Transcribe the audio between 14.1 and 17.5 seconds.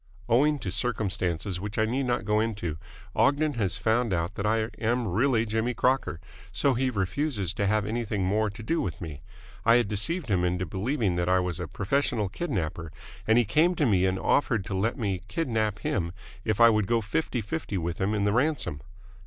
offered to let me kidnap him if I would go fifty